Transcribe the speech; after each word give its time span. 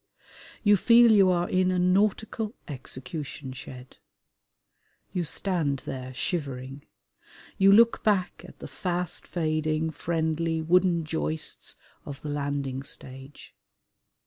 You 0.63 0.77
feel 0.77 1.11
you 1.11 1.29
are 1.29 1.47
in 1.47 1.69
a 1.69 1.77
Nautical 1.77 2.55
Executionshed. 2.67 3.97
You 5.13 5.23
stand 5.23 5.83
there 5.85 6.11
shivering. 6.15 6.87
You 7.59 7.71
look 7.71 8.03
back 8.03 8.43
at 8.47 8.57
the 8.57 8.67
fast 8.67 9.27
fading 9.27 9.91
friendly 9.91 10.59
wooden 10.59 11.05
joists 11.05 11.75
of 12.03 12.19
the 12.23 12.29
landing 12.29 12.81
stage. 12.81 13.53